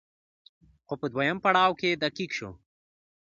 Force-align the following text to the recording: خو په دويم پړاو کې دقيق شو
خو 0.85 0.93
په 1.01 1.07
دويم 1.13 1.37
پړاو 1.43 1.77
کې 1.79 1.99
دقيق 2.03 2.31
شو 2.37 2.49